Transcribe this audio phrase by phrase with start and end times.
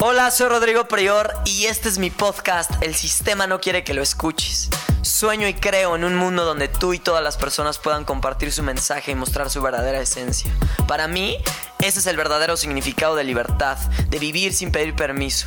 [0.00, 4.02] Hola, soy Rodrigo Prior y este es mi podcast El sistema no quiere que lo
[4.02, 4.68] escuches.
[5.02, 8.62] Sueño y creo en un mundo donde tú y todas las personas puedan compartir su
[8.62, 10.50] mensaje y mostrar su verdadera esencia.
[10.86, 11.38] Para mí,
[11.80, 15.46] ese es el verdadero significado de libertad, de vivir sin pedir permiso.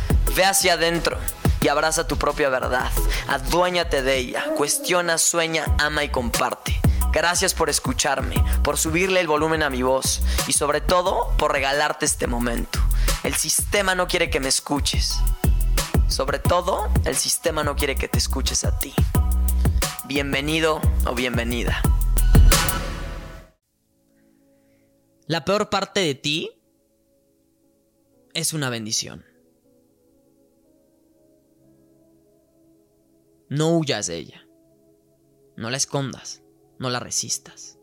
[0.35, 1.17] Ve hacia adentro
[1.61, 2.89] y abraza tu propia verdad.
[3.27, 4.45] Aduéñate de ella.
[4.55, 6.79] Cuestiona, sueña, ama y comparte.
[7.11, 12.05] Gracias por escucharme, por subirle el volumen a mi voz y sobre todo por regalarte
[12.05, 12.79] este momento.
[13.23, 15.19] El sistema no quiere que me escuches.
[16.07, 18.93] Sobre todo, el sistema no quiere que te escuches a ti.
[20.05, 21.81] Bienvenido o bienvenida.
[25.27, 26.51] La peor parte de ti
[28.33, 29.30] es una bendición.
[33.51, 34.47] No huyas de ella.
[35.57, 36.41] No la escondas.
[36.79, 37.77] No la resistas.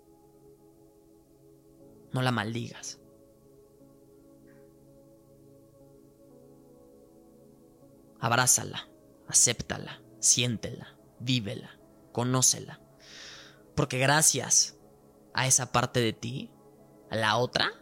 [2.10, 2.98] No la maldigas.
[8.18, 8.88] Abrázala,
[9.26, 11.78] acéptala, siéntela, vívela,
[12.12, 12.80] conócela.
[13.76, 14.78] Porque gracias
[15.34, 16.50] a esa parte de ti,
[17.10, 17.72] a la otra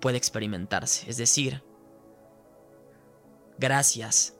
[0.00, 1.10] puede experimentarse.
[1.10, 1.62] Es decir,
[3.58, 4.34] gracias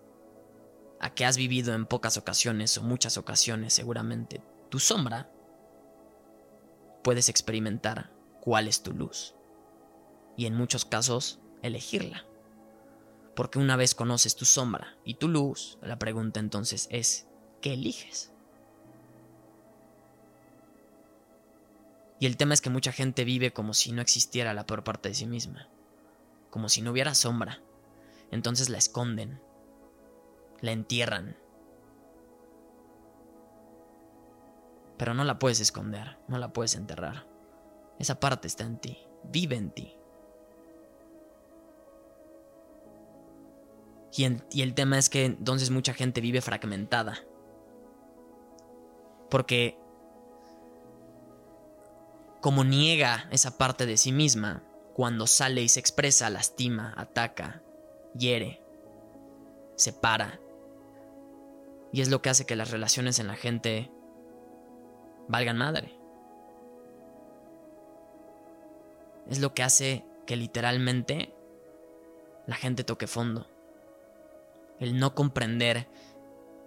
[1.02, 5.28] a que has vivido en pocas ocasiones o muchas ocasiones seguramente tu sombra,
[7.02, 9.34] puedes experimentar cuál es tu luz.
[10.36, 12.24] Y en muchos casos, elegirla.
[13.34, 17.26] Porque una vez conoces tu sombra y tu luz, la pregunta entonces es,
[17.60, 18.32] ¿qué eliges?
[22.20, 25.08] Y el tema es que mucha gente vive como si no existiera la peor parte
[25.08, 25.68] de sí misma,
[26.50, 27.60] como si no hubiera sombra.
[28.30, 29.42] Entonces la esconden,
[30.62, 31.36] la entierran.
[34.96, 37.26] Pero no la puedes esconder, no la puedes enterrar.
[37.98, 39.96] Esa parte está en ti, vive en ti.
[44.14, 47.18] Y, el tema es que entonces mucha gente vive fragmentada.
[49.30, 49.78] Porque
[52.42, 54.62] como niega esa parte de sí misma,
[54.94, 57.62] cuando sale y se expresa, lastima, ataca,
[58.14, 58.60] hiere,
[59.76, 60.38] separa,
[61.92, 63.90] y es lo que hace que las relaciones en la gente
[65.28, 65.98] valgan madre.
[69.28, 71.34] Es lo que hace que literalmente
[72.46, 73.46] la gente toque fondo.
[74.80, 75.88] El no comprender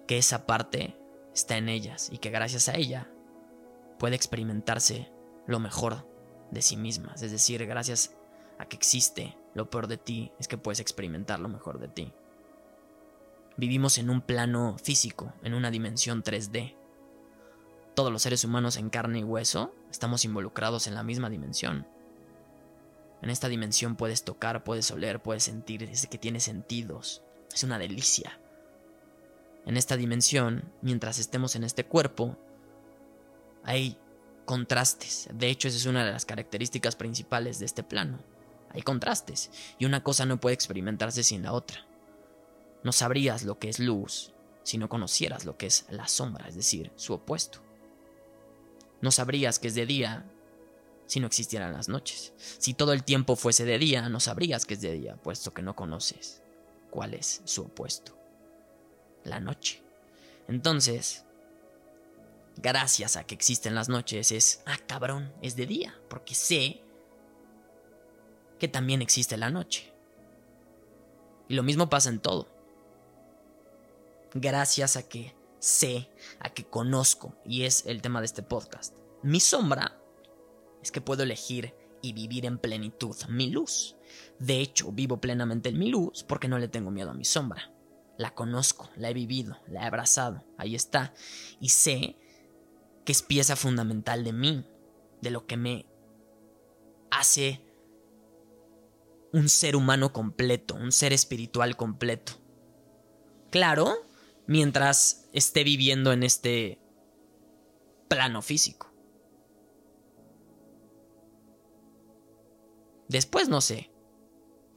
[0.08, 0.96] que esa parte
[1.34, 3.10] está en ellas y que gracias a ella
[3.98, 5.12] puede experimentarse
[5.48, 6.08] lo mejor
[6.52, 7.22] de sí mismas.
[7.24, 8.16] Es decir, gracias
[8.58, 12.14] a que existe lo peor de ti, es que puedes experimentar lo mejor de ti.
[13.58, 16.76] Vivimos en un plano físico, en una dimensión 3D.
[17.96, 21.88] Todos los seres humanos en carne y hueso estamos involucrados en la misma dimensión.
[23.22, 27.24] En esta dimensión puedes tocar, puedes oler, puedes sentir, es que tiene sentidos.
[27.54, 28.40] Es una delicia.
[29.66, 32.38] En esta dimensión, mientras estemos en este cuerpo,
[33.64, 33.98] hay
[34.44, 35.30] contrastes.
[35.34, 38.20] De hecho, esa es una de las características principales de este plano.
[38.72, 39.50] Hay contrastes,
[39.80, 41.85] y una cosa no puede experimentarse sin la otra.
[42.86, 44.32] No sabrías lo que es luz
[44.62, 47.60] si no conocieras lo que es la sombra, es decir, su opuesto.
[49.02, 50.32] No sabrías que es de día
[51.08, 52.34] si no existieran las noches.
[52.38, 55.64] Si todo el tiempo fuese de día, no sabrías que es de día, puesto que
[55.64, 56.44] no conoces
[56.92, 58.16] cuál es su opuesto,
[59.24, 59.82] la noche.
[60.48, 61.26] Entonces,
[62.58, 66.84] gracias a que existen las noches, es, ah, cabrón, es de día, porque sé
[68.60, 69.92] que también existe la noche.
[71.50, 72.55] Y lo mismo pasa en todo
[74.36, 76.10] gracias a que sé,
[76.40, 78.96] a que conozco, y es el tema de este podcast.
[79.24, 80.00] Mi sombra
[80.84, 83.96] es que puedo elegir y vivir en plenitud mi luz.
[84.38, 87.72] De hecho, vivo plenamente en mi luz porque no le tengo miedo a mi sombra.
[88.18, 91.14] La conozco, la he vivido, la he abrazado, ahí está.
[91.60, 92.18] Y sé
[93.06, 94.68] que es pieza fundamental de mí,
[95.22, 95.86] de lo que me
[97.10, 97.62] hace
[99.32, 102.34] un ser humano completo, un ser espiritual completo.
[103.50, 103.96] Claro,
[104.48, 106.80] mientras esté viviendo en este
[108.08, 108.92] plano físico.
[113.08, 113.92] Después no sé,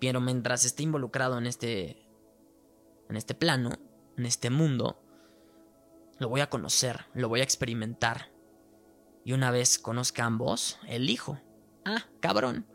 [0.00, 2.08] pero mientras esté involucrado en este
[3.08, 3.70] en este plano,
[4.16, 5.02] en este mundo,
[6.18, 8.30] lo voy a conocer, lo voy a experimentar.
[9.24, 11.40] Y una vez conozca ambos, elijo.
[11.84, 12.66] Ah, cabrón.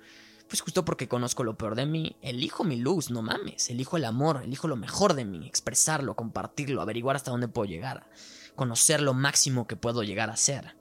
[0.53, 3.71] Pues justo porque conozco lo peor de mí, elijo mi luz, no mames.
[3.71, 8.07] Elijo el amor, elijo lo mejor de mí, expresarlo, compartirlo, averiguar hasta dónde puedo llegar,
[8.55, 10.77] conocer lo máximo que puedo llegar a ser.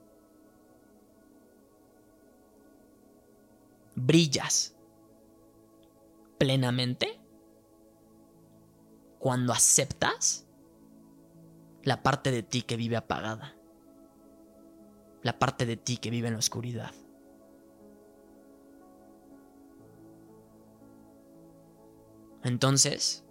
[3.95, 4.75] Brillas
[6.37, 7.19] plenamente
[9.19, 10.47] cuando aceptas
[11.83, 13.57] la parte de ti que vive apagada,
[15.23, 16.93] la parte de ti que vive en la oscuridad.
[22.43, 23.25] Entonces,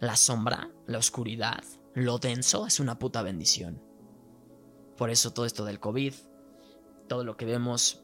[0.00, 1.62] la sombra, la oscuridad,
[1.94, 3.82] lo denso es una puta bendición.
[4.96, 6.14] Por eso todo esto del COVID,
[7.08, 8.02] todo lo que vemos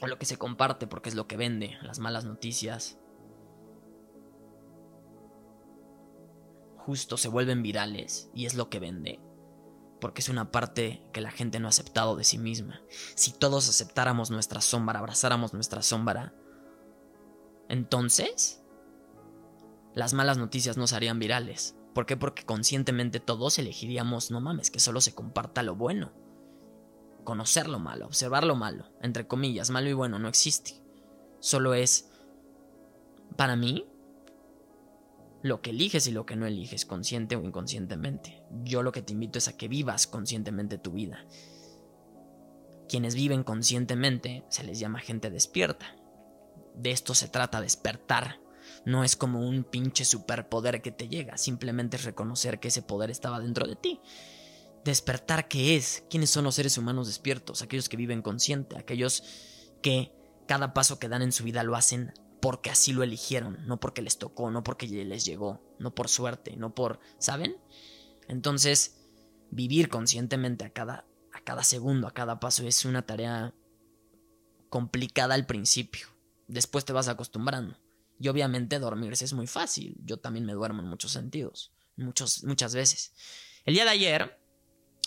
[0.00, 2.98] o lo que se comparte porque es lo que vende, las malas noticias,
[6.76, 9.20] justo se vuelven virales y es lo que vende.
[10.00, 12.82] Porque es una parte que la gente no ha aceptado de sí misma.
[13.14, 16.34] Si todos aceptáramos nuestra sombra, abrazáramos nuestra sombra,
[17.68, 18.62] entonces
[19.96, 21.74] las malas noticias no serían virales.
[21.94, 22.18] ¿Por qué?
[22.18, 26.12] Porque conscientemente todos elegiríamos, no mames, que solo se comparta lo bueno.
[27.24, 30.82] Conocer lo malo, observar lo malo, entre comillas, malo y bueno no existe.
[31.40, 32.10] Solo es,
[33.36, 33.86] para mí,
[35.42, 38.44] lo que eliges y lo que no eliges, consciente o inconscientemente.
[38.64, 41.24] Yo lo que te invito es a que vivas conscientemente tu vida.
[42.86, 45.96] Quienes viven conscientemente se les llama gente despierta.
[46.74, 48.44] De esto se trata, despertar.
[48.84, 53.10] No es como un pinche superpoder que te llega, simplemente es reconocer que ese poder
[53.10, 54.00] estaba dentro de ti.
[54.84, 56.04] Despertar, ¿qué es?
[56.08, 57.62] ¿Quiénes son los seres humanos despiertos?
[57.62, 59.22] Aquellos que viven consciente, aquellos
[59.82, 60.12] que
[60.46, 64.02] cada paso que dan en su vida lo hacen porque así lo eligieron, no porque
[64.02, 67.56] les tocó, no porque les llegó, no por suerte, no por, ¿saben?
[68.28, 68.96] Entonces,
[69.50, 73.54] vivir conscientemente a cada, a cada segundo, a cada paso es una tarea
[74.68, 76.06] complicada al principio.
[76.46, 77.76] Después te vas acostumbrando.
[78.18, 79.96] Y obviamente dormirse es muy fácil.
[80.04, 83.12] Yo también me duermo en muchos sentidos, muchos, muchas veces.
[83.64, 84.38] El día de ayer,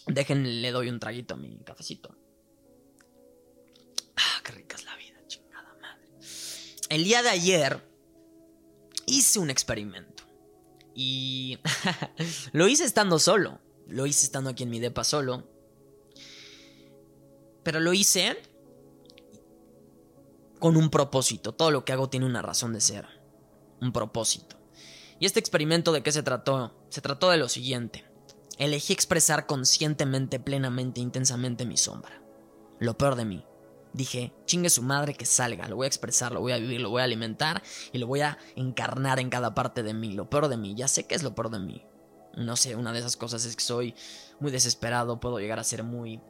[0.08, 2.16] dejen, le doy un traguito a mi cafecito.
[4.16, 5.10] Ah, qué rica es la vida
[6.90, 7.88] el día de ayer
[9.06, 10.24] hice un experimento.
[10.96, 11.60] Y
[12.52, 13.62] lo hice estando solo.
[13.88, 15.48] Lo hice estando aquí en mi depa solo.
[17.64, 18.38] Pero lo hice
[20.60, 21.54] con un propósito.
[21.54, 23.08] Todo lo que hago tiene una razón de ser.
[23.82, 24.58] Un propósito.
[25.20, 26.76] ¿Y este experimento de qué se trató?
[26.90, 28.06] Se trató de lo siguiente.
[28.58, 32.22] Elegí expresar conscientemente, plenamente, intensamente mi sombra.
[32.80, 33.46] Lo peor de mí.
[33.92, 36.92] Dije, chingue su madre que salga, lo voy a expresar, lo voy a vivir, lo
[36.92, 40.48] voy a alimentar y lo voy a encarnar en cada parte de mí, lo peor
[40.48, 41.84] de mí, ya sé que es lo peor de mí.
[42.38, 43.96] No sé, una de esas cosas es que soy
[44.40, 46.22] muy desesperado, puedo llegar a ser muy,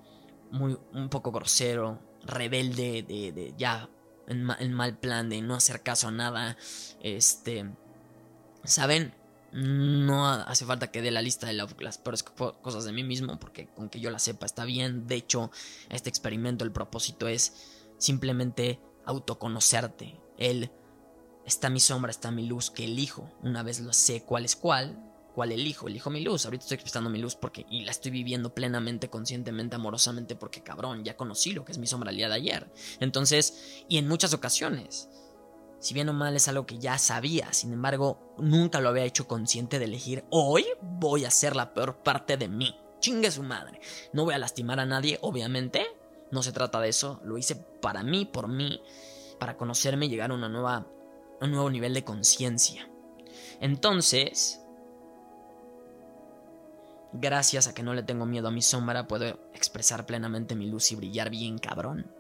[0.52, 3.90] muy, un poco grosero, rebelde, de, de ya,
[4.30, 6.58] en, mal plan, de no hacer caso a nada,
[7.02, 7.70] este,
[8.64, 9.14] ¿saben?
[9.52, 13.68] No hace falta que dé la lista de las peores cosas de mí mismo, porque
[13.68, 15.08] con que yo la sepa está bien.
[15.08, 15.50] De hecho,
[15.90, 17.54] este experimento, el propósito es
[17.98, 20.16] simplemente autoconocerte.
[20.38, 20.72] El
[21.48, 23.32] está mi sombra, está mi luz, que elijo.
[23.42, 25.88] Una vez lo sé cuál es cuál, cuál elijo.
[25.88, 26.46] Elijo mi luz.
[26.46, 31.04] Ahorita estoy expresando mi luz porque y la estoy viviendo plenamente, conscientemente, amorosamente, porque cabrón,
[31.04, 32.72] ya conocí lo que es mi sombra de ayer.
[33.00, 35.10] Entonces, y en muchas ocasiones
[35.80, 39.28] si bien o mal es algo que ya sabía, sin embargo, nunca lo había hecho
[39.28, 40.26] consciente de elegir.
[40.30, 42.76] Hoy voy a ser la peor parte de mí.
[43.00, 43.80] Chingue su madre.
[44.12, 45.86] No voy a lastimar a nadie, obviamente.
[46.32, 47.22] No se trata de eso.
[47.24, 48.82] Lo hice para mí, por mí,
[49.40, 52.90] para conocerme y llegar a un nuevo nivel de conciencia.
[53.62, 54.59] Entonces,
[57.14, 60.92] gracias a que no le tengo miedo a mi sombra, puedo expresar plenamente mi luz
[60.92, 62.12] y brillar bien cabrón.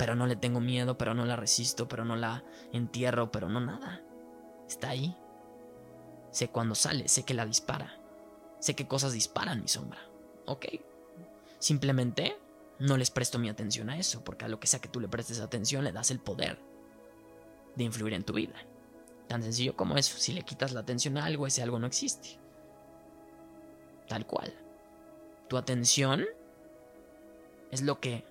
[0.00, 2.42] pero no le tengo miedo, pero no la resisto, pero no la
[2.72, 4.02] entierro, pero no nada.
[4.66, 5.14] Está ahí.
[6.30, 8.00] Sé cuándo sale, sé que la dispara.
[8.60, 10.00] Sé qué cosas disparan mi sombra.
[10.46, 10.68] Ok.
[11.58, 12.34] Simplemente
[12.78, 15.08] no les presto mi atención a eso, porque a lo que sea que tú le
[15.08, 16.58] prestes atención le das el poder
[17.76, 18.54] de influir en tu vida.
[19.30, 20.18] Tan sencillo como eso.
[20.18, 22.36] Si le quitas la atención a algo, ese algo no existe.
[24.08, 24.52] Tal cual.
[25.46, 26.26] Tu atención
[27.70, 28.24] es lo que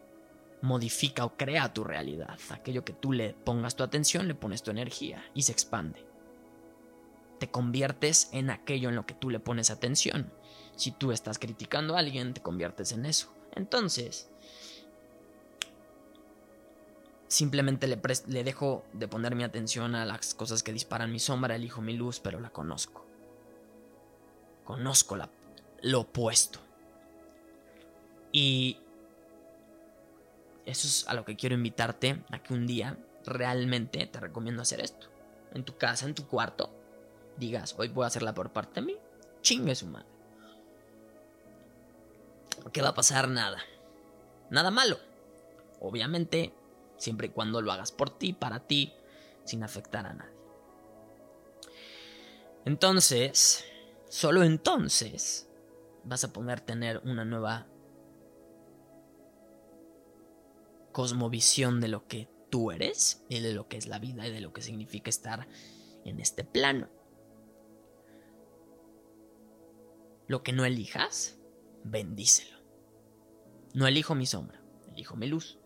[0.61, 2.37] modifica o crea tu realidad.
[2.49, 6.05] Aquello que tú le pongas tu atención, le pones tu energía y se expande.
[7.39, 10.33] Te conviertes en aquello en lo que tú le pones atención.
[10.75, 13.33] Si tú estás criticando a alguien, te conviertes en eso.
[13.55, 14.29] Entonces,
[17.29, 21.81] simplemente le, dejo de poner mi atención a las cosas que disparan mi sombra, elijo
[21.81, 23.05] mi luz, pero la conozco.
[24.65, 25.29] Conozco la,
[25.83, 26.59] lo opuesto.
[28.31, 28.79] Y
[30.65, 34.81] eso es a lo que quiero invitarte, a que un día realmente te recomiendo hacer
[34.81, 35.07] esto.
[35.53, 36.71] En tu casa, en tu cuarto,
[37.37, 38.97] digas, hoy voy a hacerla por parte de mí,
[39.41, 40.07] chingue su madre.
[42.73, 43.29] ¿Qué va a pasar?
[43.29, 43.59] Nada.
[44.49, 44.99] Nada malo.
[45.79, 46.53] Obviamente,
[46.99, 48.93] siempre y cuando lo hagas por ti, para ti,
[49.45, 50.37] sin afectar a nadie.
[52.65, 53.65] Entonces,
[54.09, 55.49] solo entonces
[56.03, 57.67] vas a poder tener una nueva
[60.91, 64.41] cosmovisión de lo que tú eres y de lo que es la vida y de
[64.41, 65.47] lo que significa estar
[66.03, 66.89] en este plano.
[70.27, 71.37] Lo que no elijas,
[71.83, 72.57] bendícelo.
[73.73, 75.58] No elijo mi sombra, elijo mi luz.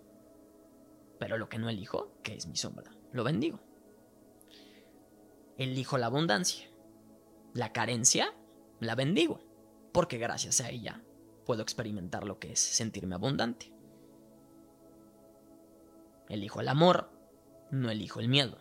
[1.23, 3.61] Pero lo que no elijo, que es mi sombra, lo bendigo.
[5.57, 6.69] Elijo la abundancia.
[7.53, 8.33] La carencia,
[8.81, 9.39] la bendigo.
[9.93, 11.01] Porque gracias a ella
[11.45, 13.71] puedo experimentar lo que es sentirme abundante.
[16.27, 17.09] Elijo el amor,
[17.71, 18.57] no elijo el miedo.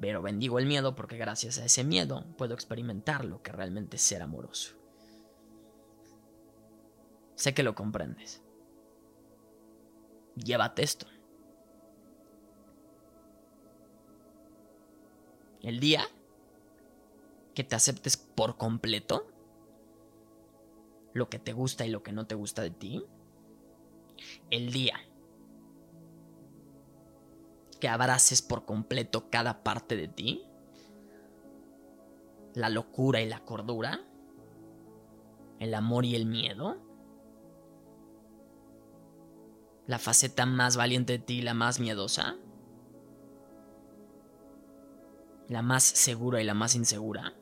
[0.00, 4.02] Pero bendigo el miedo porque gracias a ese miedo puedo experimentar lo que realmente es
[4.02, 4.74] ser amoroso.
[7.36, 8.42] Sé que lo comprendes.
[10.34, 11.06] Llévate esto.
[15.66, 16.06] El día
[17.52, 19.26] que te aceptes por completo
[21.12, 23.04] lo que te gusta y lo que no te gusta de ti,
[24.52, 24.94] el día
[27.80, 30.44] que abraces por completo cada parte de ti,
[32.54, 34.06] la locura y la cordura,
[35.58, 36.76] el amor y el miedo,
[39.88, 42.36] la faceta más valiente de ti, la más miedosa,
[45.48, 47.34] la más segura y la más insegura,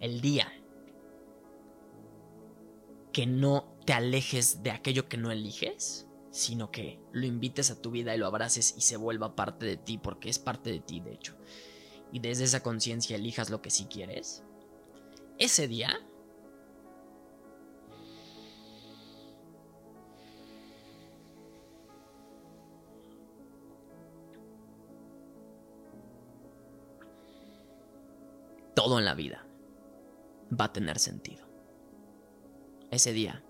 [0.00, 0.52] el día
[3.12, 7.90] que no te alejes de aquello que no eliges, sino que lo invites a tu
[7.90, 11.00] vida y lo abraces y se vuelva parte de ti, porque es parte de ti,
[11.00, 11.34] de hecho.
[12.12, 14.42] Y desde esa conciencia elijas lo que sí quieres.
[15.38, 15.98] Ese día
[28.76, 29.46] todo en la vida
[30.52, 31.46] va a tener sentido.
[32.90, 33.42] Ese día,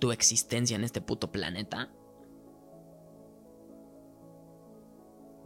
[0.00, 1.90] tu existencia en este puto planeta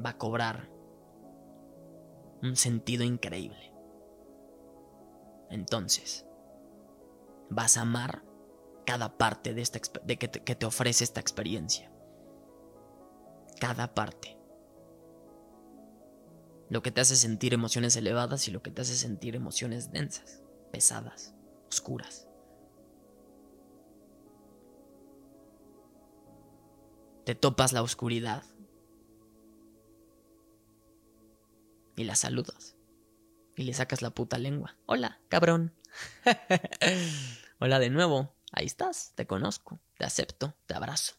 [0.02, 0.70] va a cobrar
[2.40, 3.74] un sentido increíble.
[5.50, 6.24] Entonces,
[7.50, 8.22] vas a amar
[8.86, 11.92] cada parte de, esta, de que, te, que te ofrece esta experiencia.
[13.58, 14.39] Cada parte.
[16.70, 20.40] Lo que te hace sentir emociones elevadas y lo que te hace sentir emociones densas,
[20.70, 21.34] pesadas,
[21.68, 22.28] oscuras.
[27.26, 28.44] Te topas la oscuridad
[31.96, 32.76] y la saludas.
[33.56, 34.76] Y le sacas la puta lengua.
[34.86, 35.74] Hola, cabrón.
[37.58, 38.32] Hola de nuevo.
[38.52, 41.14] Ahí estás, te conozco, te acepto, te abrazo.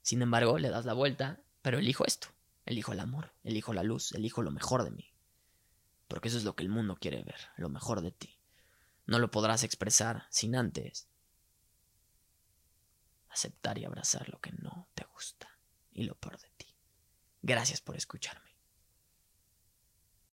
[0.00, 2.28] Sin embargo, le das la vuelta, pero elijo esto.
[2.66, 5.12] Elijo el amor, elijo la luz, elijo lo mejor de mí.
[6.08, 8.38] Porque eso es lo que el mundo quiere ver, lo mejor de ti.
[9.06, 11.08] No lo podrás expresar sin antes
[13.36, 15.48] aceptar y abrazar lo que no te gusta
[15.92, 16.74] y lo peor de ti.
[17.42, 18.45] Gracias por escucharme.